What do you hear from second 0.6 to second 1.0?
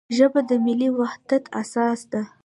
ملي